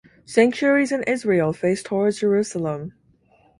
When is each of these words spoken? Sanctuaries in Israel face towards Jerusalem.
Sanctuaries 0.25 0.91
in 0.91 1.03
Israel 1.03 1.53
face 1.53 1.83
towards 1.83 2.21
Jerusalem. 2.21 2.93